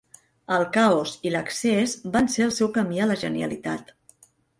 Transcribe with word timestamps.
El 0.53 0.63
caos 0.77 1.11
i 1.29 1.33
l'excés 1.35 1.93
van 2.15 2.29
ser 2.37 2.45
el 2.45 2.53
seu 2.55 2.71
camí 2.79 3.03
a 3.05 3.07
la 3.13 3.19
genialitat. 3.25 3.93